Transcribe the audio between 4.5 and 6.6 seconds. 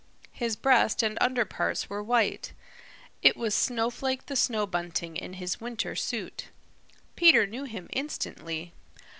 Bunting in his winter suit.